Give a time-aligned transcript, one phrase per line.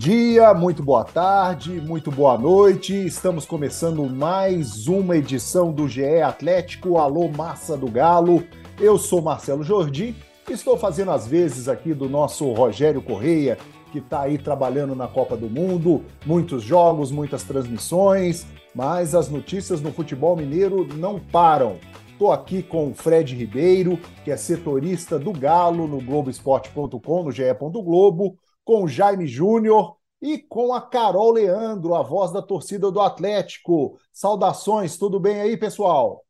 [0.00, 2.94] Dia, muito boa tarde, muito boa noite.
[2.94, 8.42] Estamos começando mais uma edição do GE Atlético Alô Massa do Galo.
[8.80, 10.16] Eu sou Marcelo Jordi,
[10.48, 13.58] estou fazendo as vezes aqui do nosso Rogério Correia,
[13.92, 19.82] que está aí trabalhando na Copa do Mundo, muitos jogos, muitas transmissões, mas as notícias
[19.82, 21.76] no futebol mineiro não param.
[22.10, 27.42] Estou aqui com o Fred Ribeiro, que é setorista do Galo no Globoesporte.com, no GE.
[27.84, 28.38] Globo,
[28.70, 33.98] com o Jaime Júnior e com a Carol Leandro, a voz da torcida do Atlético.
[34.12, 36.24] Saudações, tudo bem aí, pessoal?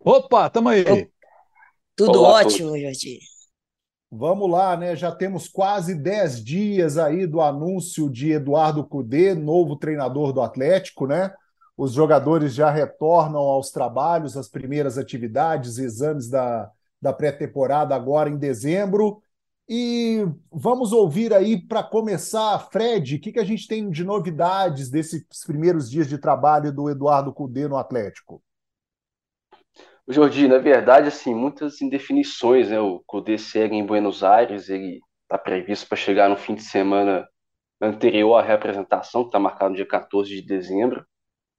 [0.00, 1.08] Opa, tamo aí.
[1.94, 3.20] Tudo Olá, ótimo, Jordi.
[4.10, 4.96] Vamos lá, né?
[4.96, 11.06] Já temos quase 10 dias aí do anúncio de Eduardo Cudê, novo treinador do Atlético,
[11.06, 11.32] né?
[11.76, 16.68] Os jogadores já retornam aos trabalhos, às primeiras atividades, exames da,
[17.00, 19.22] da pré-temporada agora em dezembro.
[19.66, 24.90] E vamos ouvir aí para começar, Fred, o que, que a gente tem de novidades
[24.90, 28.42] desses primeiros dias de trabalho do Eduardo Cudê no Atlético?
[30.06, 32.78] Jordi, na verdade, assim, muitas indefinições, né?
[32.78, 37.26] O Cudê segue em Buenos Aires, ele está previsto para chegar no fim de semana
[37.80, 41.06] anterior à representação, que está marcado no dia 14 de dezembro.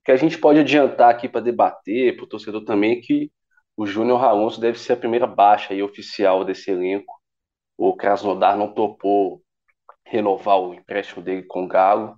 [0.03, 3.31] Que a gente pode adiantar aqui para debater, para o torcedor também, é que
[3.75, 7.24] o Júnior Alonso deve ser a primeira baixa aí, oficial desse elenco
[7.77, 9.41] o Krasnodar não topou
[10.05, 12.11] renovar o empréstimo dele com o Galo.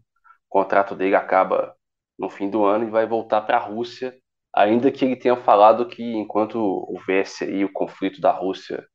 [0.50, 1.76] O contrato dele acaba
[2.18, 4.16] no fim do ano e vai voltar para a Rússia,
[4.54, 8.86] ainda que ele tenha falado que enquanto houvesse aí o conflito da Rússia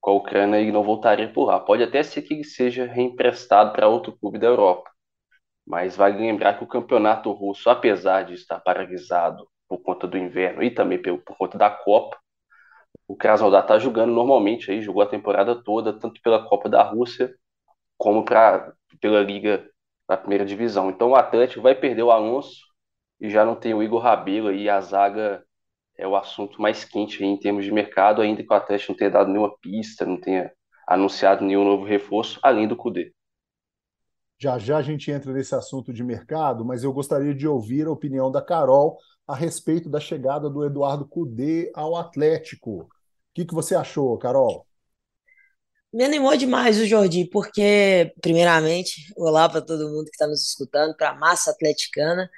[0.00, 1.58] com a Ucrânia, ele não voltaria por lá.
[1.58, 4.88] Pode até ser que ele seja reemprestado para outro clube da Europa.
[5.66, 10.62] Mas vale lembrar que o campeonato russo, apesar de estar paralisado por conta do inverno
[10.62, 12.16] e também por, por conta da Copa,
[13.08, 17.34] o Krasnodar está jogando normalmente, aí jogou a temporada toda, tanto pela Copa da Rússia
[17.96, 19.68] como pra, pela Liga
[20.08, 20.90] da Primeira Divisão.
[20.90, 22.60] Então o Atlético vai perder o Alonso
[23.20, 25.44] e já não tem o Igor Rabelo aí, a zaga
[25.96, 29.10] é o assunto mais quente em termos de mercado, ainda que o Atlético não tenha
[29.10, 30.52] dado nenhuma pista, não tenha
[30.86, 33.12] anunciado nenhum novo reforço, além do Cudê.
[34.38, 37.90] Já já a gente entra nesse assunto de mercado, mas eu gostaria de ouvir a
[37.90, 42.86] opinião da Carol a respeito da chegada do Eduardo Cudê ao Atlético
[43.36, 44.66] que, que você achou, Carol?
[45.92, 50.96] Me animou demais o Jordi, porque, primeiramente, olá para todo mundo que está nos escutando,
[50.96, 52.30] para a massa atleticana,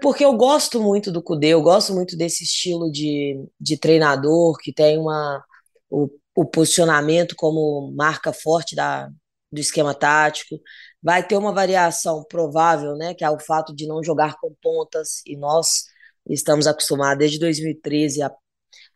[0.00, 4.72] porque eu gosto muito do Cudê, eu gosto muito desse estilo de, de treinador que
[4.72, 5.42] tem uma,
[5.90, 9.08] o, o posicionamento como marca forte da,
[9.50, 10.56] do esquema tático.
[11.02, 15.22] Vai ter uma variação provável, né, que é o fato de não jogar com pontas,
[15.26, 15.84] e nós
[16.28, 18.30] estamos acostumados desde 2013 a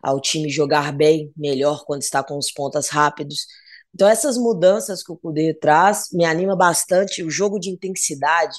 [0.03, 3.47] ao time jogar bem, melhor quando está com os pontas rápidos.
[3.95, 7.23] Então essas mudanças que o Cudê traz me anima bastante.
[7.23, 8.59] O jogo de intensidade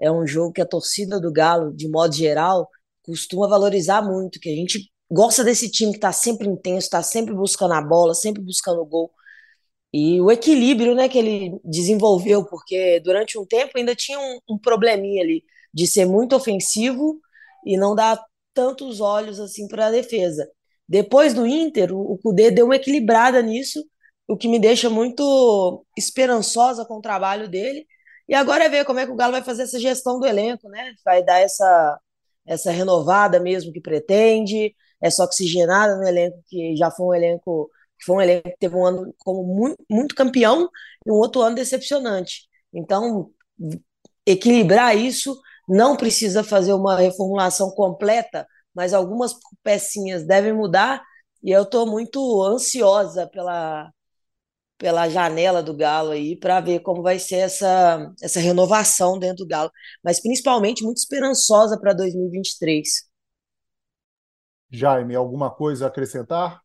[0.00, 2.68] é um jogo que a torcida do Galo, de modo geral,
[3.02, 7.34] costuma valorizar muito, que a gente gosta desse time que está sempre intenso, está sempre
[7.34, 9.12] buscando a bola, sempre buscando o gol.
[9.92, 14.58] E o equilíbrio né, que ele desenvolveu, porque durante um tempo ainda tinha um, um
[14.58, 17.20] probleminha ali de ser muito ofensivo
[17.64, 18.18] e não dar
[18.54, 20.50] tantos olhos assim para a defesa.
[20.92, 23.82] Depois do Inter, o Cudê deu uma equilibrada nisso,
[24.28, 27.86] o que me deixa muito esperançosa com o trabalho dele.
[28.28, 30.68] E agora é ver como é que o Galo vai fazer essa gestão do elenco,
[30.68, 30.92] né?
[31.02, 31.98] Vai dar essa,
[32.46, 38.04] essa renovada mesmo que pretende, essa oxigenada no elenco que já foi um elenco que
[38.04, 40.68] foi um elenco que teve um ano como muito, muito campeão
[41.06, 42.42] e um outro ano decepcionante.
[42.70, 43.30] Então,
[44.26, 51.02] equilibrar isso não precisa fazer uma reformulação completa, mas algumas pecinhas devem mudar
[51.42, 53.90] e eu estou muito ansiosa pela,
[54.78, 59.48] pela janela do Galo aí para ver como vai ser essa, essa renovação dentro do
[59.48, 59.70] Galo,
[60.02, 62.88] mas principalmente muito esperançosa para 2023.
[64.70, 66.62] Jaime, alguma coisa a acrescentar?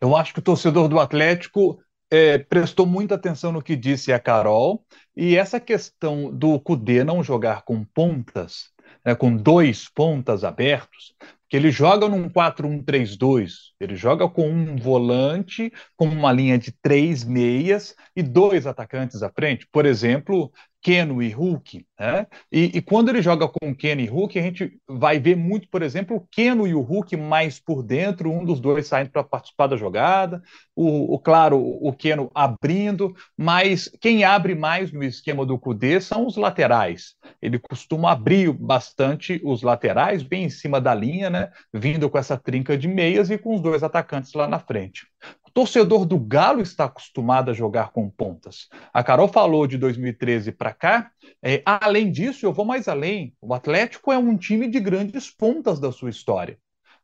[0.00, 1.78] Eu acho que o torcedor do Atlético
[2.10, 4.84] é, prestou muita atenção no que disse a Carol,
[5.14, 8.72] e essa questão do Cudê não jogar com pontas
[9.04, 11.14] né, com dois pontas abertos,
[11.48, 17.24] que ele joga num 4-1-3-2, ele joga com um volante, com uma linha de três
[17.24, 19.66] meias e dois atacantes à frente.
[19.72, 22.26] Por exemplo, Keno e Hulk, né?
[22.50, 25.82] E, e, quando ele joga com Keno e Hulk, a gente vai ver muito, por
[25.82, 29.66] exemplo, o Keno e o Hulk mais por dentro, um dos dois saindo para participar
[29.66, 30.42] da jogada,
[30.74, 36.26] o, o, claro, o Keno abrindo, mas quem abre mais no esquema do Cudê são
[36.26, 37.14] os laterais.
[37.42, 41.50] Ele costuma abrir bastante os laterais, bem em cima da linha, né?
[41.72, 45.06] Vindo com essa trinca de meias e com os dois atacantes lá na frente.
[45.46, 48.68] O torcedor do Galo está acostumado a jogar com pontas.
[48.92, 51.10] A Carol falou de 2013 para cá.
[51.42, 53.34] É, além disso, eu vou mais além.
[53.40, 56.58] O Atlético é um time de grandes pontas da sua história.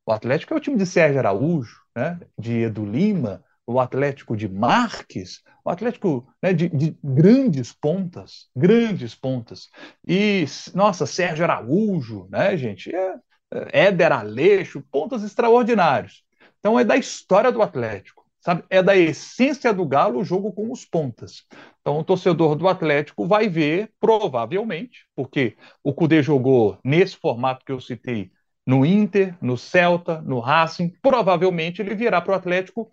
[0.04, 4.48] O Atlético é o time de Sérgio Araújo, né, de Edu Lima, o Atlético de
[4.48, 9.68] Marques, o Atlético né, de, de, grandes pontas, grandes pontas.
[10.06, 12.94] E, nossa, Sérgio Araújo, né, gente?
[12.94, 13.14] É,
[13.52, 16.22] é, Éder Aleixo, pontas extraordinários.
[16.66, 18.64] Então é da história do Atlético, sabe?
[18.68, 21.44] É da essência do Galo o jogo com os pontas.
[21.80, 27.70] Então o torcedor do Atlético vai ver, provavelmente, porque o Cudê jogou nesse formato que
[27.70, 28.32] eu citei
[28.66, 32.90] no Inter, no Celta, no Racing, provavelmente ele virá para o Atlético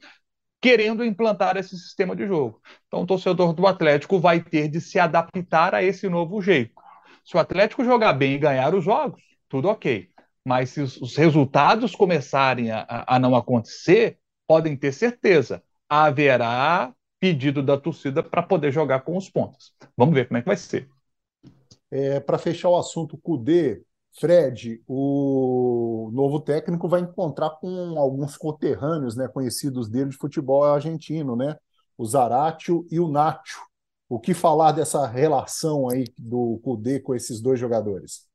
[0.62, 2.62] querendo implantar esse sistema de jogo.
[2.86, 6.80] Então, o torcedor do Atlético vai ter de se adaptar a esse novo jeito.
[7.26, 10.13] Se o Atlético jogar bem e ganhar os jogos, tudo ok.
[10.46, 14.18] Mas se os, resultados começarem a, a não acontecer,
[14.48, 19.74] podem ter certeza, haverá pedido da torcida para poder jogar com os pontos.
[19.96, 20.90] Vamos ver como é que vai ser.
[21.90, 23.82] É, para fechar o assunto Cudê,
[24.20, 31.36] Fred, o novo técnico vai encontrar com alguns conterrâneos, né, conhecidos dele de futebol argentino,
[31.36, 31.56] né?
[31.98, 33.62] O Zaratio e o Nacho.
[34.10, 38.28] O que falar dessa relação aí do Cudê com esses dois jogadores?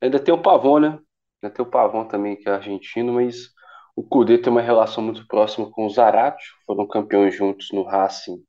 [0.00, 0.98] Ainda tem o Pavon, né?
[1.42, 3.50] Ainda tem o Pavon também, que é argentino, mas
[3.96, 6.52] o Cudê tem uma relação muito próxima com o Zaratio.
[6.66, 8.42] Foram campeões juntos no Racing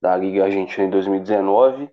[0.00, 1.90] da Liga Argentina em 2019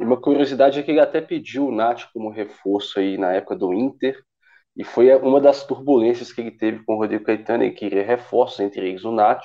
[0.00, 3.54] e uma curiosidade é que ele até pediu o Nath como reforço aí na época
[3.54, 4.18] do Inter,
[4.74, 8.60] e foi uma das turbulências que ele teve com o Rodrigo Caetano, ele queria reforços,
[8.60, 9.44] entre eles o Nath.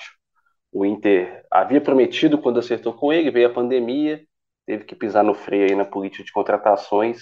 [0.71, 4.23] O Inter havia prometido quando acertou com ele, veio a pandemia,
[4.65, 7.19] teve que pisar no freio aí na política de contratações,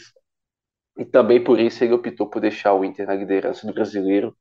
[0.97, 4.35] e também por isso ele optou por deixar o Inter na liderança do brasileiro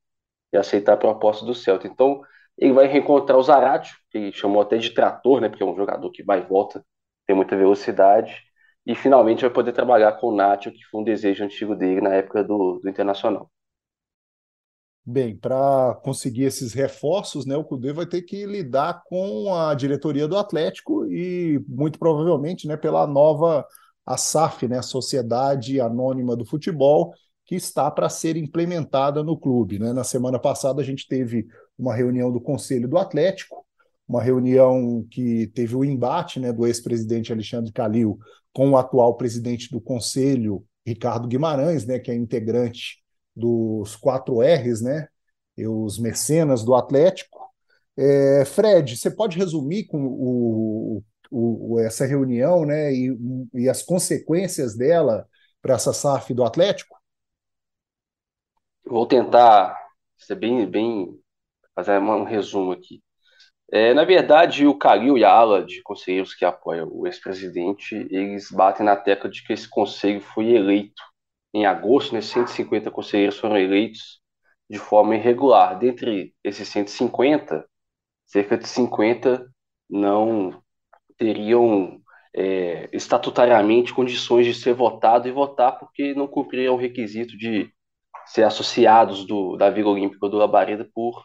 [0.53, 1.87] e aceitar a proposta do Celta.
[1.87, 2.23] Então,
[2.59, 6.11] ele vai reencontrar o Zaratio, que chamou até de trator, né, porque é um jogador
[6.11, 6.85] que vai e volta,
[7.27, 8.37] tem muita velocidade,
[8.85, 12.15] e finalmente vai poder trabalhar com o Nacho, que foi um desejo antigo dele na
[12.15, 13.51] época do, do Internacional.
[15.05, 20.29] Bem, para conseguir esses reforços, né, o Cudê vai ter que lidar com a diretoria
[20.29, 23.67] do Atlético e muito provavelmente, né, pela nova
[24.05, 27.13] a SAF, né, Sociedade Anônima do Futebol,
[27.45, 29.93] que está para ser implementada no clube, né?
[29.93, 31.47] Na semana passada a gente teve
[31.79, 33.67] uma reunião do Conselho do Atlético,
[34.09, 38.19] uma reunião que teve o embate, né, do ex-presidente Alexandre Calil
[38.53, 42.99] com o atual presidente do Conselho, Ricardo Guimarães, né, que é integrante
[43.35, 45.09] dos quatro R's, né,
[45.59, 47.39] os mecenas do Atlético.
[47.97, 51.03] É, Fred, você pode resumir com o,
[51.33, 53.17] o, essa reunião né, e,
[53.55, 55.27] e as consequências dela
[55.63, 56.99] para essa SAF do Atlético?
[58.85, 59.79] Vou tentar
[60.19, 61.19] ser bem, bem
[61.75, 63.03] fazer um resumo aqui.
[63.71, 68.51] É, na verdade, o Calil e a ala de conselheiros que apoiam o ex-presidente, eles
[68.51, 71.03] batem na tecla de que esse conselho foi eleito
[71.55, 74.21] em agosto, né, 150 conselheiros foram eleitos
[74.69, 75.79] de forma irregular.
[75.79, 77.67] Dentre esses 150,
[78.27, 79.51] cerca de 50
[79.89, 80.62] não
[81.23, 82.01] teriam
[82.35, 87.73] é, estatutariamente condições de ser votado e votar porque não cumpriam o requisito de
[88.27, 91.25] ser associados do, da Vila Olímpica do Labareda por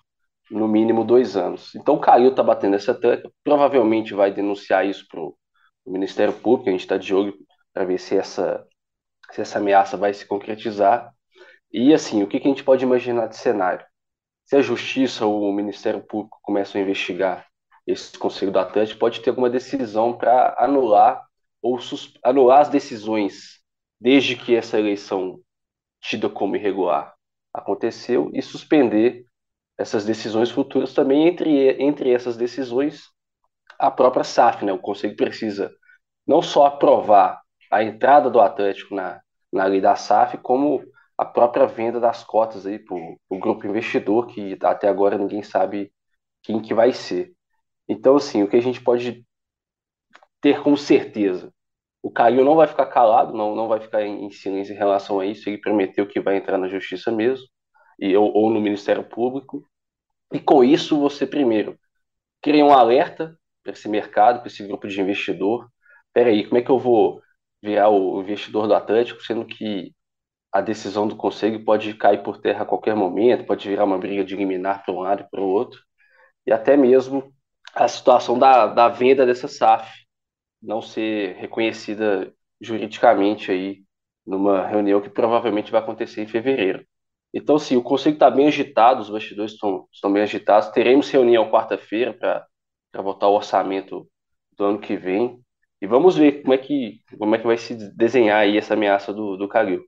[0.51, 1.73] no mínimo dois anos.
[1.73, 5.35] Então o Calil está batendo essa tecla, provavelmente vai denunciar isso para o
[5.87, 7.33] Ministério Público, a gente está de olho
[7.73, 8.63] para ver se essa,
[9.31, 11.11] se essa ameaça vai se concretizar.
[11.71, 13.85] E assim, o que, que a gente pode imaginar de cenário?
[14.45, 17.46] Se a Justiça ou o Ministério Público começam a investigar
[17.87, 21.25] esse Conselho do Atlântico, pode ter alguma decisão para anular
[21.61, 21.79] ou
[22.23, 23.61] anular as decisões
[23.99, 25.39] desde que essa eleição
[26.01, 27.15] tida como irregular
[27.53, 29.25] aconteceu e suspender
[29.77, 33.09] essas decisões futuras também entre, entre essas decisões
[33.79, 34.73] a própria SAF, né?
[34.73, 35.71] O Conselho precisa
[36.25, 37.41] não só aprovar
[37.71, 40.83] a entrada do Atlético na, na lei da SAF, como
[41.17, 45.91] a própria venda das cotas aí para o grupo investidor, que até agora ninguém sabe
[46.43, 47.33] quem que vai ser.
[47.87, 49.25] Então, assim, o que a gente pode
[50.41, 51.53] ter com certeza,
[52.01, 55.19] o Caio não vai ficar calado, não, não vai ficar em, em silêncio em relação
[55.19, 57.45] a isso, ele prometeu que vai entrar na justiça mesmo,
[57.99, 59.67] e, ou, ou no Ministério Público.
[60.31, 61.77] E com isso, você, primeiro,
[62.41, 65.69] cria um alerta para esse mercado, para esse grupo de investidor.
[66.07, 67.21] Espera aí, como é que eu vou
[67.61, 69.93] virar o investidor do Atlântico, sendo que
[70.51, 74.23] a decisão do conselho pode cair por terra a qualquer momento, pode virar uma briga
[74.23, 75.81] de liminar para um lado e para o outro,
[76.45, 77.33] e até mesmo
[77.77, 79.89] a situação da, da venda dessa SAF
[80.61, 83.83] não ser reconhecida juridicamente aí
[84.25, 86.85] numa reunião que provavelmente vai acontecer em fevereiro.
[87.33, 90.69] Então, sim, o conselho está bem agitado, os bastidores estão, estão bem agitados.
[90.69, 94.09] Teremos reunião quarta-feira para votar o orçamento
[94.53, 95.39] do ano que vem.
[95.79, 99.13] E vamos ver como é que, como é que vai se desenhar aí essa ameaça
[99.13, 99.85] do, do Calil.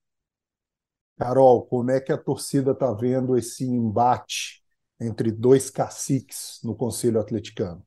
[1.17, 4.58] Carol, como é que a torcida está vendo esse embate
[4.99, 7.85] entre dois caciques no Conselho Atleticano?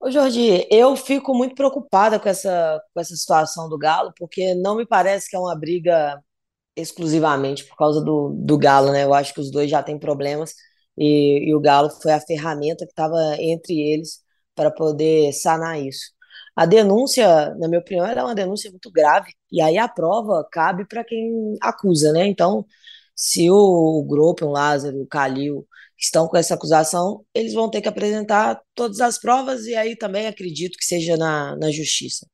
[0.00, 4.76] Ô Jordi, eu fico muito preocupada com essa, com essa situação do Galo, porque não
[4.76, 6.22] me parece que é uma briga
[6.76, 9.04] exclusivamente por causa do, do Galo, né?
[9.04, 10.54] Eu acho que os dois já têm problemas
[10.98, 14.22] e, e o Galo foi a ferramenta que estava entre eles
[14.54, 16.12] para poder sanar isso.
[16.56, 20.86] A denúncia, na minha opinião, era uma denúncia muito grave, e aí a prova cabe
[20.86, 22.26] para quem acusa, né?
[22.26, 22.64] Então,
[23.14, 25.66] se o Grupo, o Lázaro, o Calil
[25.98, 30.26] estão com essa acusação, eles vão ter que apresentar todas as provas, e aí também
[30.26, 32.26] acredito que seja na, na justiça.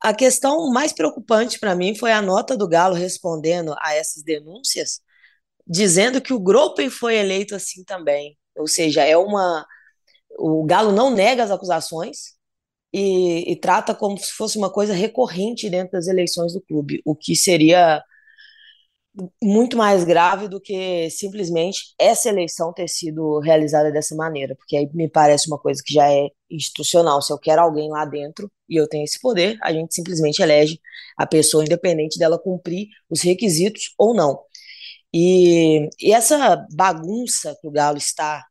[0.00, 5.00] A questão mais preocupante para mim foi a nota do Galo respondendo a essas denúncias,
[5.66, 8.36] dizendo que o Gropen foi eleito assim também.
[8.56, 9.66] Ou seja, é uma.
[10.38, 12.36] O Galo não nega as acusações
[12.92, 17.14] e, e trata como se fosse uma coisa recorrente dentro das eleições do clube, o
[17.16, 18.02] que seria
[19.42, 24.88] muito mais grave do que simplesmente essa eleição ter sido realizada dessa maneira, porque aí
[24.92, 27.22] me parece uma coisa que já é institucional.
[27.22, 30.80] Se eu quero alguém lá dentro e eu tenho esse poder, a gente simplesmente elege
[31.16, 34.38] a pessoa independente dela cumprir os requisitos ou não.
[35.12, 38.44] E, e essa bagunça que o Galo está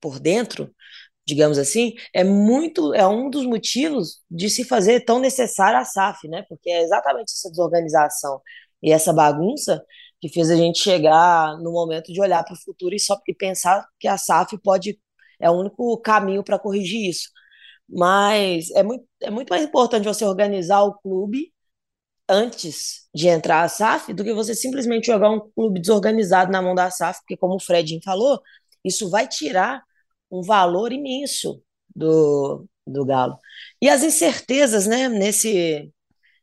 [0.00, 0.70] por dentro,
[1.26, 6.28] digamos assim, é muito é um dos motivos de se fazer tão necessária a SAF,
[6.28, 6.44] né?
[6.48, 8.40] Porque é exatamente essa desorganização
[8.84, 9.82] e essa bagunça
[10.20, 13.34] que fez a gente chegar no momento de olhar para o futuro e só e
[13.34, 14.98] pensar que a SAF pode
[15.40, 17.28] é o único caminho para corrigir isso.
[17.88, 21.52] Mas é muito, é muito mais importante você organizar o clube
[22.28, 26.74] antes de entrar a SAF do que você simplesmente jogar um clube desorganizado na mão
[26.74, 28.40] da SAF, porque como o Fredinho falou,
[28.84, 29.82] isso vai tirar
[30.30, 31.62] um valor imenso
[31.94, 33.38] do, do Galo.
[33.80, 35.92] E as incertezas, né, nesse,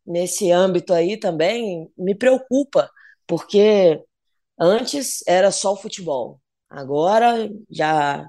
[0.06, 2.90] nesse âmbito aí também me preocupa,
[3.28, 4.04] porque
[4.60, 6.40] antes era só o futebol.
[6.70, 8.28] Agora já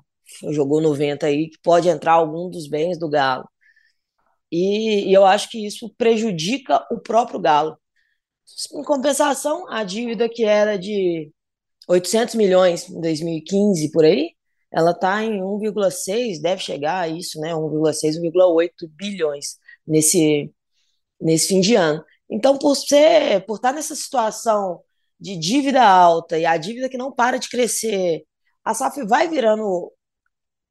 [0.51, 3.49] jogou 90 aí, que pode entrar algum dos bens do Galo.
[4.51, 7.79] E, e eu acho que isso prejudica o próprio Galo.
[8.75, 11.31] Em compensação, a dívida que era de
[11.89, 14.31] 800 milhões em 2015 por aí,
[14.71, 17.55] ela está em 1,6, deve chegar a isso, né?
[17.55, 20.51] 1,6, 1,8 bilhões nesse,
[21.23, 22.05] nesse fim de ano.
[22.31, 24.81] Então, por ser, por estar nessa situação
[25.21, 28.25] de dívida alta e a dívida que não para de crescer,
[28.65, 29.93] a SAF vai virando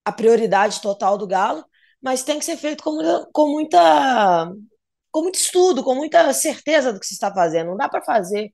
[0.06, 1.66] a prioridade total do Galo
[2.02, 2.98] mas tem que ser feito com,
[3.32, 4.52] com muita
[5.12, 7.68] com muito estudo, com muita certeza do que se está fazendo.
[7.68, 8.54] Não dá para fazer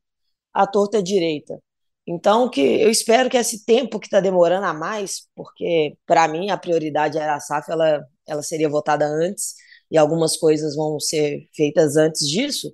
[0.54, 1.62] a torta direita.
[2.08, 6.50] Então, que eu espero que esse tempo que está demorando a mais, porque para mim
[6.50, 9.56] a prioridade era a SAF, ela, ela seria votada antes
[9.92, 12.74] e algumas coisas vão ser feitas antes disso,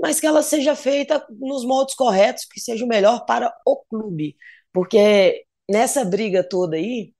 [0.00, 4.36] mas que ela seja feita nos moldes corretos, que seja o melhor para o clube,
[4.72, 7.12] porque nessa briga toda aí,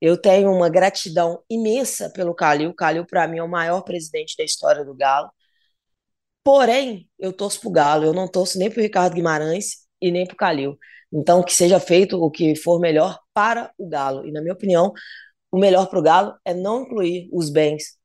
[0.00, 2.70] eu tenho uma gratidão imensa pelo Calil.
[2.70, 5.30] O Calil, para mim, é o maior presidente da história do Galo.
[6.44, 8.04] Porém, eu torço pro Galo.
[8.04, 10.78] Eu não torço nem pro Ricardo Guimarães e nem pro Calil.
[11.12, 14.26] Então, que seja feito o que for melhor para o Galo.
[14.26, 14.92] E, na minha opinião,
[15.50, 17.96] o melhor para o Galo é não incluir os bens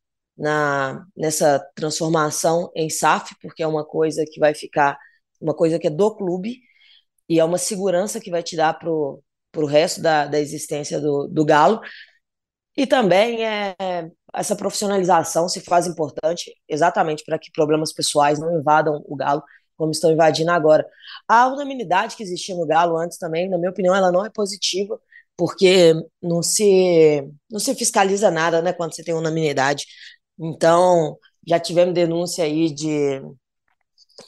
[0.41, 4.97] na, nessa transformação em SAF, porque é uma coisa que vai ficar,
[5.39, 6.59] uma coisa que é do clube,
[7.29, 11.27] e é uma segurança que vai te dar para o resto da, da existência do,
[11.27, 11.79] do Galo.
[12.75, 13.75] E também é,
[14.33, 19.43] essa profissionalização se faz importante exatamente para que problemas pessoais não invadam o Galo
[19.77, 20.85] como estão invadindo agora.
[21.27, 24.99] A unanimidade que existia no Galo antes também, na minha opinião, ela não é positiva,
[25.37, 29.85] porque não se, não se fiscaliza nada né, quando você tem unanimidade.
[30.41, 31.17] Então,
[31.47, 33.21] já tivemos denúncia aí de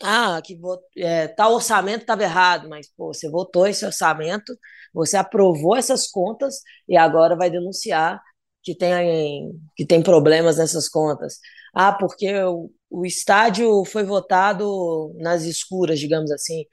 [0.01, 0.60] ah, que
[0.98, 4.58] é, tal orçamento estava errado, mas pô, você votou esse orçamento,
[4.93, 8.22] você aprovou essas contas e agora vai denunciar
[8.63, 11.39] que tem, que tem problemas nessas contas.
[11.74, 16.65] Ah, porque o, o estádio foi votado nas escuras, digamos assim,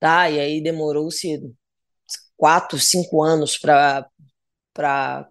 [0.00, 0.30] tá?
[0.30, 1.40] E aí demorou-se
[2.36, 4.08] quatro, cinco anos para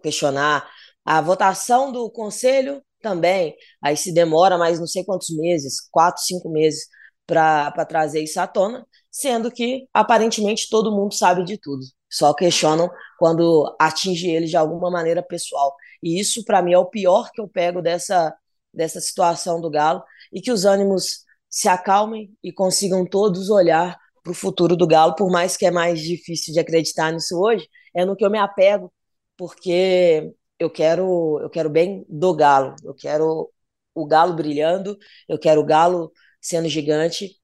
[0.02, 0.68] questionar.
[1.04, 6.48] A votação do conselho também, aí se demora mais não sei quantos meses, quatro, cinco
[6.48, 6.86] meses
[7.26, 11.82] para trazer isso à tona, sendo que aparentemente todo mundo sabe de tudo.
[12.10, 15.74] Só questionam quando atinge eles de alguma maneira pessoal.
[16.02, 18.34] E isso, para mim, é o pior que eu pego dessa,
[18.72, 24.32] dessa situação do Galo e que os ânimos se acalmem e consigam todos olhar para
[24.32, 28.04] o futuro do Galo, por mais que é mais difícil de acreditar nisso hoje, é
[28.04, 28.92] no que eu me apego,
[29.36, 30.32] porque
[30.62, 32.76] eu quero, eu quero bem do Galo.
[32.84, 33.50] Eu quero
[33.94, 37.36] o Galo brilhando, eu quero o Galo sendo gigante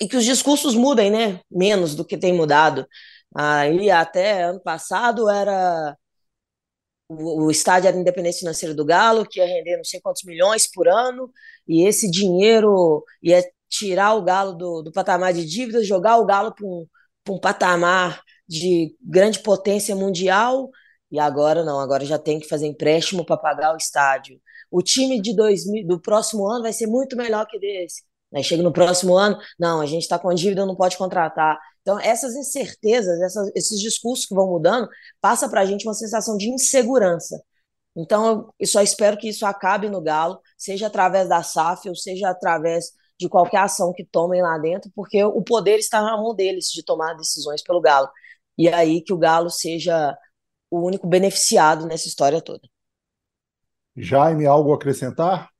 [0.00, 1.40] e que os discursos mudem, né?
[1.50, 2.86] Menos do que tem mudado.
[3.34, 5.96] Aí até ano passado era
[7.08, 10.88] o, estádio era independência financeira do Galo, que ia render não sei quantos milhões por
[10.88, 11.30] ano,
[11.66, 16.54] e esse dinheiro ia tirar o Galo do, do patamar de dívidas, jogar o Galo
[16.54, 16.86] para um,
[17.28, 20.70] um patamar de grande potência mundial,
[21.14, 24.40] e agora não, agora já tem que fazer empréstimo para pagar o estádio.
[24.68, 28.02] O time de 2000, do próximo ano vai ser muito melhor que desse.
[28.34, 31.56] Aí chega no próximo ano, não, a gente está com dívida, não pode contratar.
[31.82, 34.88] Então, essas incertezas, essas, esses discursos que vão mudando,
[35.20, 37.40] passa para a gente uma sensação de insegurança.
[37.94, 42.28] Então, eu só espero que isso acabe no Galo, seja através da SAF ou seja
[42.28, 46.72] através de qualquer ação que tomem lá dentro, porque o poder está na mão deles
[46.72, 48.08] de tomar decisões pelo Galo.
[48.58, 50.18] E aí que o Galo seja
[50.76, 52.68] o único beneficiado nessa história toda.
[53.96, 55.50] Jaime, algo a acrescentar?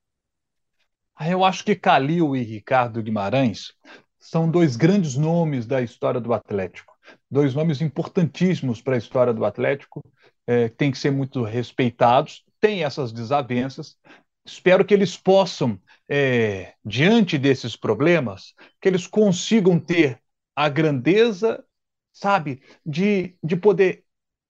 [1.14, 3.72] Ah, eu acho que Calil e Ricardo Guimarães
[4.18, 6.94] são dois grandes nomes da história do Atlético,
[7.30, 10.02] dois nomes importantíssimos para a história do Atlético,
[10.46, 13.96] é, têm que ser muito respeitados, têm essas desavenças.
[14.44, 15.78] Espero que eles possam,
[16.08, 20.20] é, diante desses problemas, que eles consigam ter
[20.56, 21.64] a grandeza,
[22.12, 24.03] sabe, de, de poder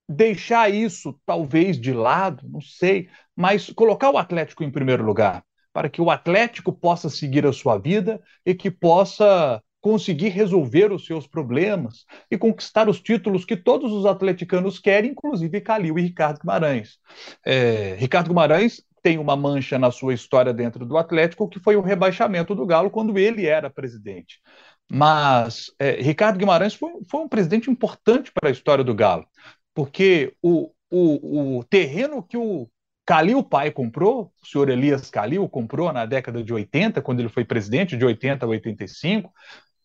[0.09, 5.89] deixar isso talvez de lado, não sei, mas colocar o Atlético em primeiro lugar, para
[5.89, 11.27] que o Atlético possa seguir a sua vida e que possa conseguir resolver os seus
[11.27, 16.99] problemas e conquistar os títulos que todos os atleticanos querem, inclusive Calil e Ricardo Guimarães.
[17.45, 21.83] É, Ricardo Guimarães tem uma mancha na sua história dentro do Atlético, que foi o
[21.83, 24.41] rebaixamento do Galo quando ele era presidente.
[24.91, 29.27] Mas é, Ricardo Guimarães foi, foi um presidente importante para a história do Galo
[29.75, 32.69] porque o, o, o terreno que o
[33.07, 37.45] Calil pai comprou, o senhor Elias Calil comprou na década de 80, quando ele foi
[37.45, 39.31] presidente, de 80 a 85,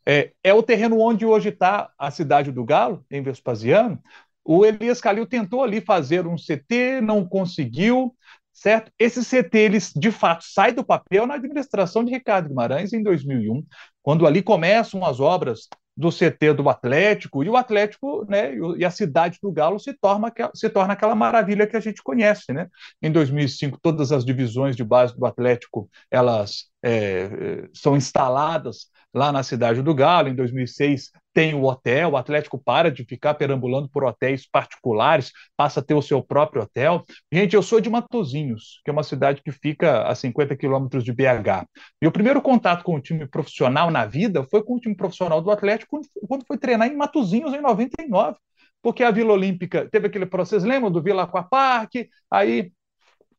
[0.06, 4.02] é, é o terreno onde hoje está a cidade do Galo, em Vespasiano.
[4.44, 8.16] O Elias Calil tentou ali fazer um CT, não conseguiu,
[8.54, 8.92] certo?
[8.98, 13.64] Esse CT, ele, de fato, sai do papel na administração de Ricardo Guimarães em 2001,
[14.02, 15.68] quando ali começam as obras
[16.00, 20.32] do CT do Atlético, e o Atlético né, e a cidade do Galo se torna,
[20.56, 22.54] se torna aquela maravilha que a gente conhece.
[22.54, 22.70] Né?
[23.02, 29.44] Em 2005, todas as divisões de base do Atlético elas é, são instaladas lá na
[29.44, 30.30] cidade do Galo.
[30.30, 35.80] Em 2006, tem o hotel, o Atlético para de ficar perambulando por hotéis particulares, passa
[35.80, 37.04] a ter o seu próprio hotel.
[37.32, 41.14] Gente, eu sou de Matozinhos, que é uma cidade que fica a 50 quilômetros de
[41.14, 41.66] BH.
[42.02, 45.42] E o primeiro contato com o time profissional na vida foi com o time profissional
[45.42, 48.38] do Atlético quando foi treinar em Matozinhos em 99
[48.82, 51.92] porque a Vila Olímpica teve aquele processo, lembra do Vila Aquapark?
[52.32, 52.72] Aí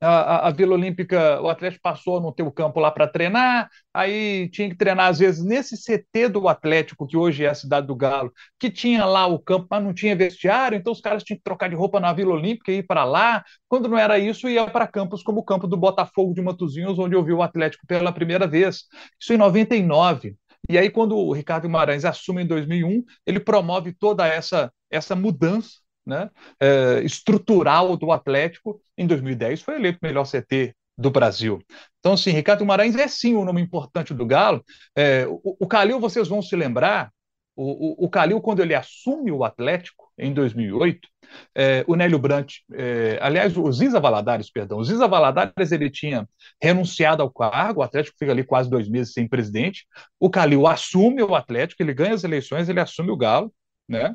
[0.01, 3.69] a, a, Vila Olímpica, o Atlético passou a não ter o campo lá para treinar,
[3.93, 7.87] aí tinha que treinar, às vezes, nesse CT do Atlético, que hoje é a cidade
[7.87, 11.37] do Galo, que tinha lá o campo, mas não tinha vestiário, então os caras tinham
[11.37, 13.45] que trocar de roupa na Vila Olímpica e ir para lá.
[13.69, 17.15] Quando não era isso, ia para campos como o campo do Botafogo de Matozinhos, onde
[17.15, 18.85] eu vi o Atlético pela primeira vez.
[19.21, 20.35] Isso em 99.
[20.69, 25.71] E aí, quando o Ricardo Guimarães assume em 2001, ele promove toda essa, essa mudança
[26.11, 26.29] né,
[26.61, 31.59] é, estrutural do Atlético, em 2010 foi eleito melhor CT do Brasil.
[31.99, 34.63] Então, assim, Ricardo Guimarães é sim um nome importante do Galo.
[34.95, 37.11] É, o, o Calil, vocês vão se lembrar,
[37.57, 41.09] o, o, o Calil, quando ele assume o Atlético, em 2008,
[41.55, 46.29] é, o Nélio Brant, é, aliás, o Ziza Valadares, perdão, o Ziza Valadares, ele tinha
[46.61, 49.87] renunciado ao cargo, o Atlético fica ali quase dois meses sem presidente,
[50.19, 53.53] o Calil assume o Atlético, ele ganha as eleições, ele assume o Galo,
[53.89, 54.15] né?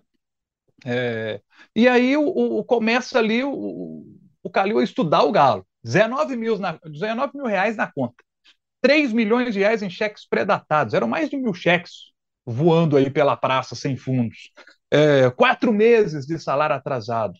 [0.83, 1.41] É,
[1.75, 4.03] e aí o, o, começa ali o,
[4.43, 5.65] o Calil a estudar o Galo.
[5.83, 8.15] 19 mil, na, 19 mil reais na conta.
[8.81, 10.93] 3 milhões de reais em cheques predatados.
[10.93, 12.11] Eram mais de mil cheques
[12.45, 14.51] voando aí pela praça sem fundos.
[14.91, 17.33] É, quatro meses de salário atrasado,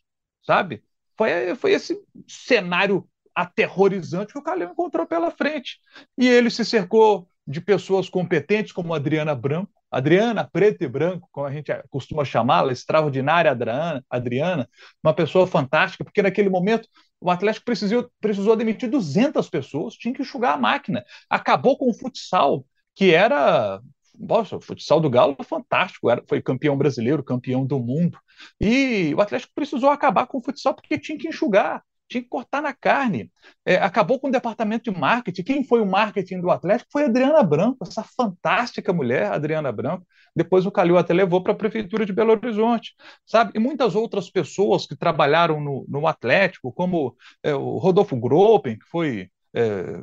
[0.43, 0.83] sabe?
[1.17, 5.79] Foi, foi esse cenário aterrorizante que o Calil encontrou pela frente.
[6.17, 11.47] E ele se cercou de pessoas competentes como Adriana Branco, Adriana, preto e branco, como
[11.47, 14.69] a gente costuma chamá-la, extraordinária Adriana, Adriana,
[15.01, 16.89] uma pessoa fantástica, porque naquele momento
[17.21, 21.05] o Atlético precisou, precisou demitir 200 pessoas, tinha que enxugar a máquina.
[21.29, 23.79] Acabou com o futsal, que era.
[24.19, 28.19] Nossa, o futsal do Galo fantástico, era, foi campeão brasileiro, campeão do mundo.
[28.59, 31.81] E o Atlético precisou acabar com o futsal porque tinha que enxugar.
[32.07, 33.31] Tinha que cortar na carne.
[33.65, 35.43] É, acabou com o departamento de marketing.
[35.43, 40.05] Quem foi o marketing do Atlético foi a Adriana Branco, essa fantástica mulher, Adriana Branco.
[40.35, 42.93] Depois o Calil até levou para a prefeitura de Belo Horizonte,
[43.25, 43.51] sabe?
[43.55, 48.85] E muitas outras pessoas que trabalharam no, no Atlético, como é, o Rodolfo Gropen, que
[48.85, 50.01] foi é,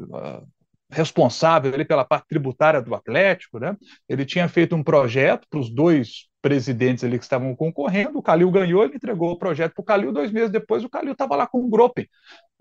[0.93, 3.77] responsável ali pela parte tributária do Atlético, né?
[4.09, 8.51] Ele tinha feito um projeto para os dois presidentes ali que estavam concorrendo, o Calil
[8.51, 11.47] ganhou, ele entregou o projeto para o Calil, dois meses depois o Calil estava lá
[11.47, 12.07] com o Gropen,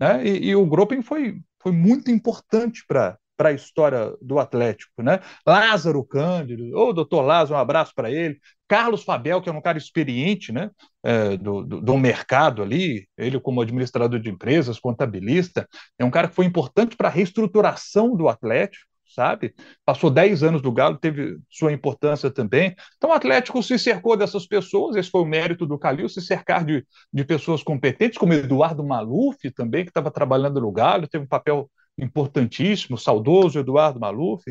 [0.00, 0.26] né?
[0.26, 5.20] E, e o Gropen foi, foi muito importante para para a história do Atlético, né?
[5.46, 8.38] Lázaro Cândido, oh, doutor Lázaro, um abraço para ele.
[8.68, 10.70] Carlos Fabel, que é um cara experiente, né?
[11.02, 15.68] É, do, do, do, mercado ali, ele como administrador de empresas, contabilista,
[15.98, 19.54] é um cara que foi importante para a reestruturação do Atlético, sabe?
[19.84, 22.74] Passou 10 anos do Galo, teve sua importância também.
[22.96, 26.64] Então o Atlético se cercou dessas pessoas, esse foi o mérito do Calil, se cercar
[26.64, 31.28] de, de pessoas competentes, como Eduardo Maluf também, que estava trabalhando no Galo, teve um
[31.28, 34.44] papel importantíssimo, saudoso Eduardo Maluf.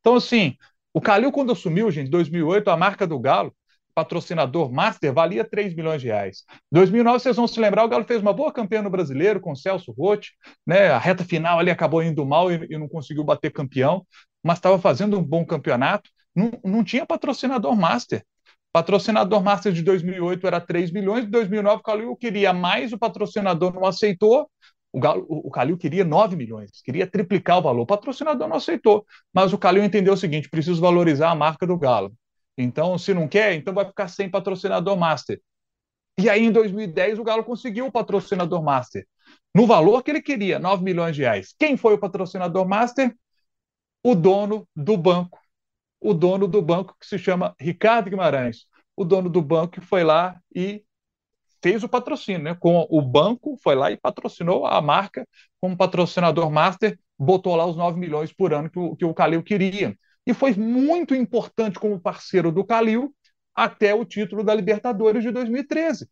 [0.00, 0.56] Então, assim,
[0.92, 3.54] o Calil, quando assumiu, gente, em 2008, a marca do Galo,
[3.94, 6.44] patrocinador master, valia 3 milhões de reais.
[6.50, 9.52] Em 2009, vocês vão se lembrar, o Galo fez uma boa campanha no Brasileiro com
[9.52, 10.32] o Celso Rotti,
[10.66, 10.88] né?
[10.90, 14.06] A reta final ali acabou indo mal e, e não conseguiu bater campeão,
[14.42, 16.10] mas estava fazendo um bom campeonato.
[16.34, 18.24] Não, não tinha patrocinador master.
[18.72, 23.74] Patrocinador master de 2008 era 3 milhões, de 2009 o Calil queria mais, o patrocinador
[23.74, 24.50] não aceitou,
[24.92, 27.82] o, Galo, o Calil queria 9 milhões, queria triplicar o valor.
[27.82, 31.78] O patrocinador não aceitou, mas o Calil entendeu o seguinte: preciso valorizar a marca do
[31.78, 32.12] Galo.
[32.56, 35.40] Então, se não quer, então vai ficar sem patrocinador master.
[36.18, 39.06] E aí, em 2010, o Galo conseguiu o patrocinador master.
[39.54, 41.54] No valor que ele queria, 9 milhões de reais.
[41.58, 43.16] Quem foi o patrocinador master?
[44.04, 45.38] O dono do banco.
[45.98, 48.66] O dono do banco que se chama Ricardo Guimarães.
[48.94, 50.84] O dono do banco que foi lá e
[51.62, 52.54] fez o patrocínio, né?
[52.54, 55.26] Com o banco, foi lá e patrocinou a marca
[55.60, 59.42] como patrocinador master, botou lá os 9 milhões por ano que o, que o Calil
[59.42, 59.96] queria.
[60.26, 63.14] E foi muito importante como parceiro do Calil
[63.54, 66.08] até o título da Libertadores de 2013.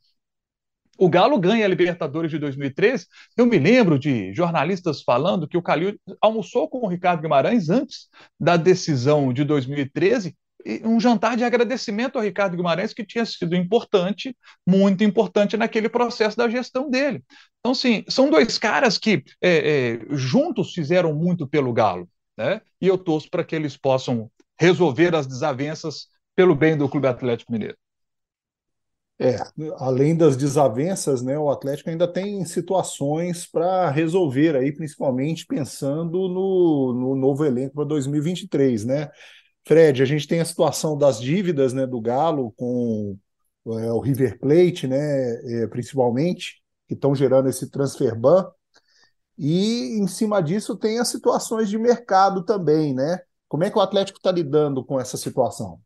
[0.98, 3.06] O Galo ganha a Libertadores de 2013.
[3.36, 8.08] Eu me lembro de jornalistas falando que o Calil almoçou com o Ricardo Guimarães antes
[8.38, 10.36] da decisão de 2013
[10.84, 16.36] um jantar de agradecimento ao Ricardo Guimarães, que tinha sido importante, muito importante naquele processo
[16.36, 17.22] da gestão dele.
[17.60, 22.60] Então, sim, são dois caras que é, é, juntos fizeram muito pelo Galo, né?
[22.80, 27.52] E eu torço para que eles possam resolver as desavenças pelo bem do Clube Atlético
[27.52, 27.76] Mineiro.
[29.22, 29.36] É,
[29.76, 36.94] além das desavenças, né, o Atlético ainda tem situações para resolver aí, principalmente pensando no,
[36.94, 39.10] no novo elenco para 2023, né?
[39.66, 43.16] Fred, a gente tem a situação das dívidas né, do Galo com
[43.66, 48.50] é, o River Plate, né, é, principalmente, que estão gerando esse transfer ban.
[49.38, 53.20] E em cima disso tem as situações de mercado também, né?
[53.48, 55.80] Como é que o Atlético está lidando com essa situação?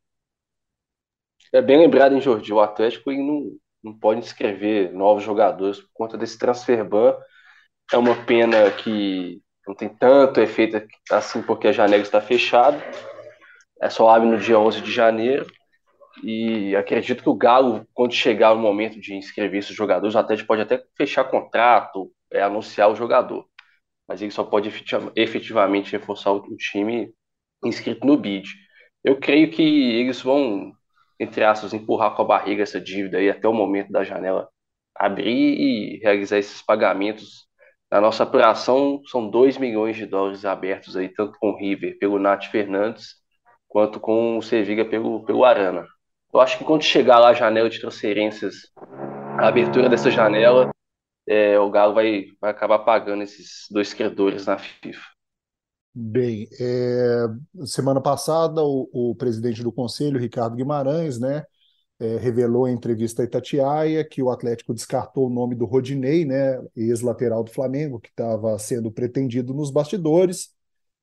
[1.53, 2.53] É bem lembrado, hein, Jordi?
[2.53, 7.17] O Atlético não, não pode inscrever novos jogadores por conta desse transfer ban.
[7.93, 12.83] É uma pena que não tem tanto efeito assim porque a janela está fechada
[13.81, 15.47] é só abre no dia 11 de janeiro.
[16.23, 20.63] E acredito que o Galo, quando chegar o momento de inscrever esses jogadores, Atlético pode
[20.63, 23.47] até fechar contrato, é, anunciar o jogador.
[24.09, 24.71] Mas ele só pode
[25.17, 27.13] efetivamente reforçar o time
[27.65, 28.49] inscrito no BID.
[29.03, 30.73] Eu creio que eles vão,
[31.19, 34.49] entre aspas, empurrar com a barriga essa dívida aí até o momento da janela
[34.95, 37.47] abrir e realizar esses pagamentos.
[37.91, 42.19] Na nossa apuração, são 2 milhões de dólares abertos aí, tanto com o River pelo
[42.19, 43.24] Nath Fernandes
[43.75, 45.85] quanto com o Seviga pelo, pelo Arana.
[46.33, 48.71] Eu acho que quando chegar lá a janela de transferências,
[49.37, 50.71] a abertura dessa janela,
[51.29, 55.03] é, o Galo vai, vai acabar pagando esses dois credores na FIFA.
[55.93, 57.27] Bem, é,
[57.67, 61.45] semana passada o, o, presidente do conselho, Ricardo Guimarães, né,
[61.99, 66.63] é, revelou em entrevista a Itatiaia que o Atlético descartou o nome do Rodinei, né,
[66.77, 70.55] ex-lateral do Flamengo, que estava sendo pretendido nos bastidores.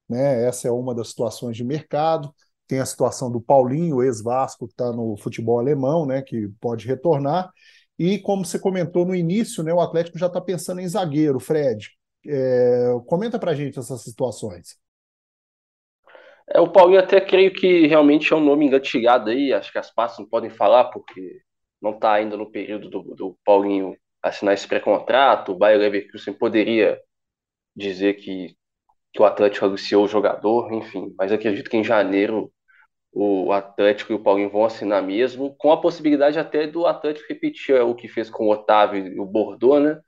[0.07, 2.33] Né, essa é uma das situações de mercado
[2.71, 7.51] tem a situação do Paulinho, ex-Vasco, que está no futebol alemão, né, que pode retornar.
[7.99, 11.89] E como você comentou no início, né, o Atlético já está pensando em zagueiro, Fred.
[12.25, 14.79] É, comenta para a gente essas situações.
[16.47, 19.93] É, o Paulinho até creio que realmente é um nome engatilhado aí, acho que as
[19.93, 21.41] partes não podem falar, porque
[21.81, 26.97] não está ainda no período do, do Paulinho assinar esse pré-contrato, o Bayer Leverkusen poderia
[27.75, 28.55] dizer que,
[29.11, 32.49] que o Atlético anunciou o jogador, enfim, mas acredito que em janeiro
[33.13, 37.75] o Atlético e o Paulinho vão assinar mesmo, com a possibilidade até do Atlético repetir
[37.81, 40.01] o que fez com o Otávio e o Bordeaux, né?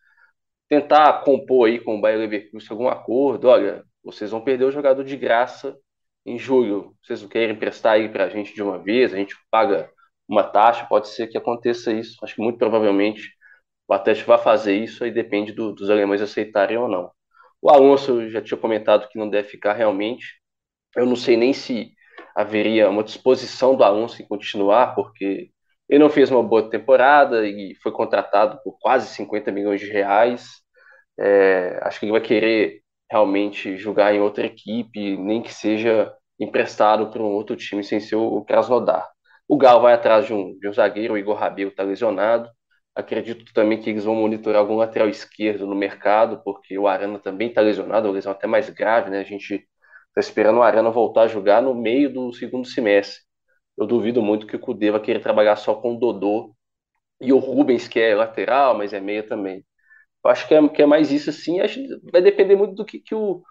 [0.74, 3.48] tentar compor aí com o Bayer Leverkusen algum acordo.
[3.48, 5.78] Olha, vocês vão perder o jogador de graça
[6.26, 6.96] em julho.
[7.04, 9.14] Vocês não querem emprestar aí para a gente de uma vez?
[9.14, 9.92] A gente paga
[10.28, 10.86] uma taxa.
[10.88, 12.18] Pode ser que aconteça isso.
[12.24, 13.30] Acho que muito provavelmente
[13.88, 15.04] o Atlético vai fazer isso.
[15.04, 17.12] Aí depende do, dos alemães aceitarem ou não.
[17.62, 20.42] O Alonso já tinha comentado que não deve ficar realmente.
[20.96, 21.94] Eu não sei nem se
[22.36, 25.50] haveria uma disposição do Alonso em continuar, porque
[25.90, 30.48] ele não fez uma boa temporada e foi contratado por quase 50 milhões de reais.
[31.20, 37.10] É, acho que ele vai querer realmente jogar em outra equipe, nem que seja emprestado
[37.12, 39.08] para um outro time sem ser o Krasnodar.
[39.48, 42.50] O Galo vai atrás de um, de um zagueiro, o Igor Rabelo está lesionado.
[42.96, 47.50] Acredito também que eles vão monitorar algum lateral esquerdo no mercado, porque o Arana também
[47.50, 49.20] está lesionado, uma lesão até mais grave, né?
[49.20, 49.68] A gente
[50.18, 53.22] está esperando o Arana voltar a jogar no meio do segundo semestre
[53.78, 56.56] eu duvido muito que o Cudê vai querer trabalhar só com o Dodô
[57.22, 59.66] e o Rubens, que é lateral, mas é meia também.
[60.26, 61.62] Eu acho que é, que é mais isso, assim.
[61.62, 61.80] Acho
[62.12, 63.44] vai depender muito do que, que o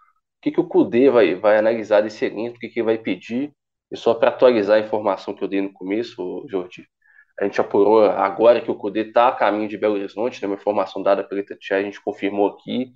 [0.42, 3.52] que, que o Cudê vai, vai analisar desse elenco, o que, que vai pedir.
[3.90, 6.86] E só para atualizar a informação que eu dei no começo, Jordi,
[7.40, 10.56] a gente apurou agora que o Cudê está a caminho de Belo Horizonte, né, uma
[10.56, 12.92] informação dada pela Itatiaia, a gente confirmou aqui.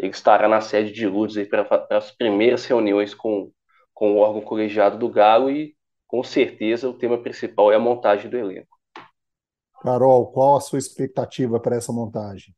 [0.00, 3.52] Ele estará na sede de Lourdes para as primeiras reuniões com,
[3.92, 5.76] com o órgão colegiado do Galo e
[6.08, 8.78] com certeza o tema principal é a montagem do elenco.
[9.82, 12.54] Carol, qual a sua expectativa para essa montagem?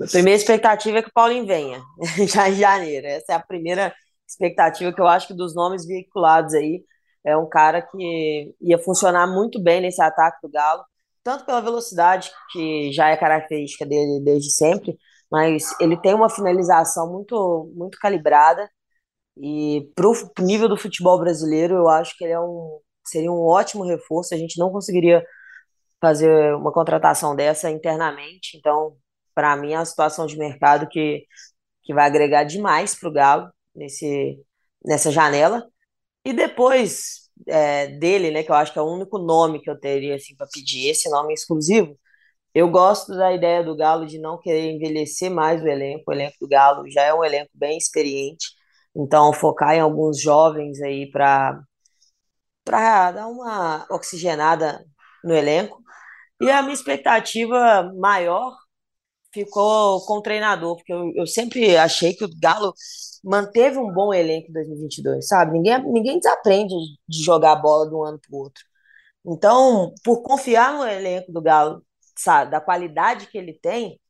[0.00, 1.82] A primeira expectativa é que o Paulinho venha,
[2.26, 3.06] já em janeiro.
[3.06, 3.94] Essa é a primeira
[4.26, 6.82] expectativa que eu acho que dos nomes veiculados aí.
[7.22, 10.82] É um cara que ia funcionar muito bem nesse ataque do Galo,
[11.22, 14.96] tanto pela velocidade, que já é característica dele desde sempre,
[15.30, 18.68] mas ele tem uma finalização muito, muito calibrada
[19.36, 23.40] e para o nível do futebol brasileiro, eu acho que ele é um, seria um
[23.46, 24.34] ótimo reforço.
[24.34, 25.24] A gente não conseguiria
[26.00, 28.56] fazer uma contratação dessa internamente.
[28.56, 28.96] Então,
[29.34, 31.24] para mim, é uma situação de mercado que,
[31.82, 34.38] que vai agregar demais para o Galo nesse,
[34.84, 35.66] nessa janela.
[36.24, 39.78] E depois é, dele, né, que eu acho que é o único nome que eu
[39.78, 41.98] teria assim, para pedir, esse nome exclusivo,
[42.54, 46.04] eu gosto da ideia do Galo de não querer envelhecer mais o elenco.
[46.08, 48.48] O elenco do Galo já é um elenco bem experiente.
[48.94, 51.60] Então, focar em alguns jovens aí para
[52.64, 54.84] para dar uma oxigenada
[55.24, 55.82] no elenco.
[56.40, 58.56] E a minha expectativa maior
[59.32, 62.74] ficou com o treinador, porque eu, eu sempre achei que o Galo
[63.24, 65.52] manteve um bom elenco em 2022, sabe?
[65.52, 66.74] Ninguém, ninguém desaprende
[67.08, 68.64] de jogar bola de um ano para o outro.
[69.26, 71.82] Então, por confiar no elenco do Galo,
[72.20, 74.00] sabe, da qualidade que ele tem,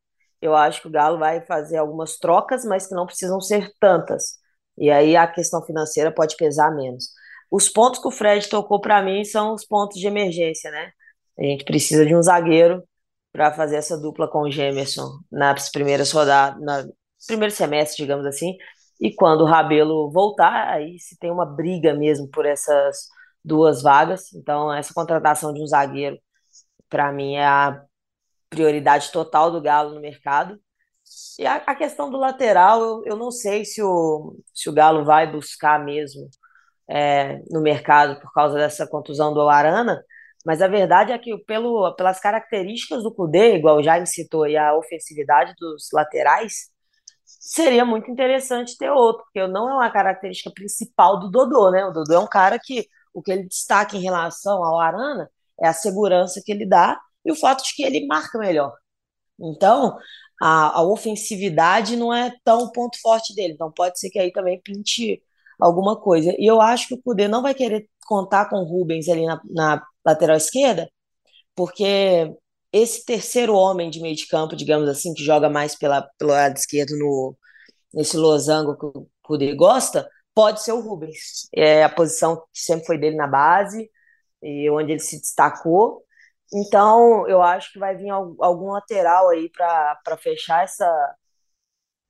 [0.40, 4.38] eu acho que o Galo vai fazer algumas trocas, mas que não precisam ser tantas.
[4.78, 7.10] E aí a questão financeira pode pesar menos.
[7.50, 10.92] Os pontos que o Fred tocou para mim são os pontos de emergência, né?
[11.38, 12.82] A gente precisa de um zagueiro
[13.32, 16.92] para fazer essa dupla com o Gemerson nas primeiras rodadas, no
[17.26, 18.56] primeiro semestre, digamos assim.
[19.00, 23.08] E quando o Rabelo voltar, aí se tem uma briga mesmo por essas
[23.44, 24.32] duas vagas.
[24.34, 26.18] Então, essa contratação de um zagueiro,
[26.88, 27.82] para mim, é a
[28.50, 30.60] prioridade total do Galo no mercado.
[31.38, 35.04] E a, a questão do lateral, eu, eu não sei se o, se o Galo
[35.04, 36.28] vai buscar mesmo
[36.88, 40.02] é, no mercado por causa dessa contusão do Arana,
[40.44, 44.56] mas a verdade é que pelo, pelas características do Cudê, igual o Jaime citou, e
[44.56, 46.70] a ofensividade dos laterais,
[47.24, 51.84] seria muito interessante ter outro, porque não é uma característica principal do Dodô, né?
[51.84, 55.68] O Dodô é um cara que o que ele destaca em relação ao Arana é
[55.68, 58.72] a segurança que ele dá e o fato de que ele marca melhor.
[59.40, 59.96] Então,
[60.40, 63.54] a, a ofensividade não é tão ponto forte dele.
[63.54, 65.22] Então pode ser que aí também pinte
[65.58, 66.34] alguma coisa.
[66.38, 69.40] E eu acho que o Cudê não vai querer contar com o Rubens ali na,
[69.50, 70.90] na lateral esquerda,
[71.54, 72.32] porque
[72.72, 76.56] esse terceiro homem de meio de campo, digamos assim, que joga mais pela, pelo lado
[76.56, 77.36] esquerdo no,
[77.94, 81.48] nesse losango que o Cudê gosta, pode ser o Rubens.
[81.54, 83.90] É a posição que sempre foi dele na base,
[84.42, 86.04] e onde ele se destacou.
[86.52, 91.14] Então, eu acho que vai vir algum lateral aí para fechar essa,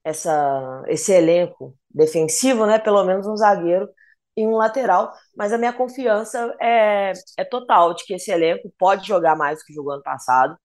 [0.04, 2.78] essa, esse elenco defensivo, né?
[2.78, 3.88] Pelo menos um zagueiro
[4.36, 5.12] e um lateral.
[5.36, 9.64] Mas a minha confiança é, é total de que esse elenco pode jogar mais do
[9.64, 10.56] que jogou ano passado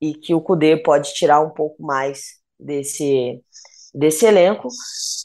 [0.00, 3.42] e que o Cudê pode tirar um pouco mais desse,
[3.94, 4.68] desse elenco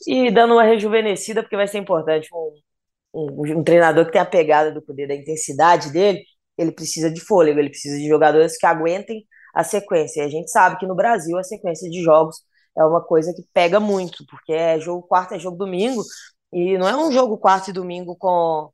[0.07, 2.53] e dando uma rejuvenescida, porque vai ser importante um,
[3.13, 6.23] um, um treinador que tem a pegada do Cudê, da intensidade dele
[6.57, 10.21] ele precisa de fôlego, ele precisa de jogadores que aguentem a sequência.
[10.21, 12.37] E a gente sabe que no Brasil a sequência de jogos
[12.77, 16.03] é uma coisa que pega muito, porque é jogo quarto, é jogo domingo,
[16.51, 18.69] e não é um jogo quarto e domingo com,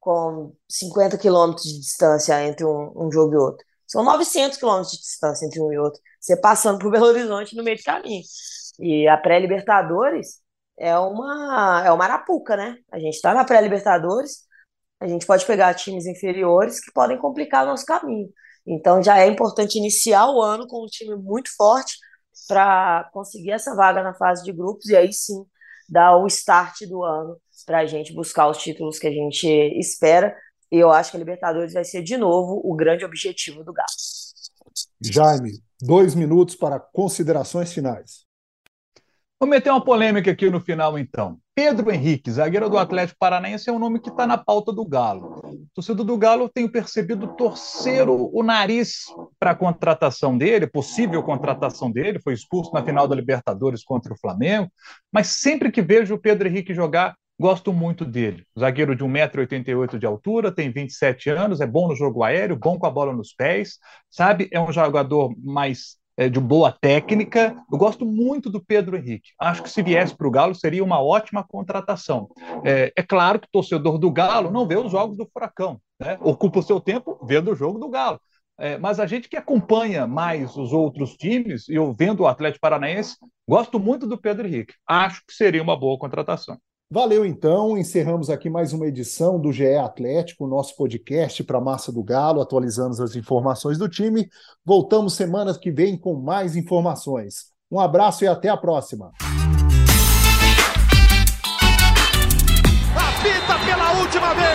[0.00, 3.64] com 50 quilômetros de distância entre um, um jogo e outro.
[3.86, 6.00] São 900 quilômetros de distância entre um e outro.
[6.20, 8.22] você passando por Belo Horizonte no meio do caminho.
[8.80, 10.40] E a pré-Libertadores
[10.78, 12.76] é uma, é uma arapuca, né?
[12.92, 14.46] A gente está na pré-Libertadores,
[15.00, 18.28] a gente pode pegar times inferiores que podem complicar o nosso caminho.
[18.66, 21.96] Então já é importante iniciar o ano com um time muito forte
[22.46, 25.44] para conseguir essa vaga na fase de grupos e aí sim
[25.88, 29.46] dar o start do ano para a gente buscar os títulos que a gente
[29.78, 30.36] espera.
[30.70, 33.88] E eu acho que a Libertadores vai ser de novo o grande objetivo do Galo.
[35.00, 38.26] Jaime, dois minutos para considerações finais.
[39.40, 41.40] Vou meter uma polêmica aqui no final, então.
[41.58, 45.40] Pedro Henrique, zagueiro do Atlético Paranaense, é um nome que está na pauta do Galo.
[45.44, 49.06] O torcedor do Galo tenho percebido torcer o nariz
[49.40, 54.16] para a contratação dele, possível contratação dele, foi expulso na final da Libertadores contra o
[54.16, 54.70] Flamengo,
[55.12, 58.46] mas sempre que vejo o Pedro Henrique jogar, gosto muito dele.
[58.56, 62.86] Zagueiro de 1,88m de altura, tem 27 anos, é bom no jogo aéreo, bom com
[62.86, 64.48] a bola nos pés, sabe?
[64.52, 67.56] É um jogador mais é, de boa técnica.
[67.70, 69.30] Eu gosto muito do Pedro Henrique.
[69.38, 72.28] Acho que se viesse para o Galo seria uma ótima contratação.
[72.64, 76.18] É, é, claro que o torcedor do Galo não vê os jogos do Furacão, né?
[76.20, 78.20] ocupa o seu tempo vendo o jogo do Galo.
[78.60, 82.60] É, mas a gente que acompanha mais os outros times, e eu vendo o Atlético
[82.60, 83.16] Paranaense,
[83.48, 84.74] gosto muito do Pedro Henrique.
[84.84, 86.58] Acho que seria uma boa contratação.
[86.90, 91.92] Valeu então, encerramos aqui mais uma edição do GE Atlético, nosso podcast para a Massa
[91.92, 94.26] do Galo, atualizando as informações do time.
[94.64, 97.52] Voltamos semana que vem com mais informações.
[97.70, 99.12] Um abraço e até a próxima.
[102.96, 104.47] Apita pela última vez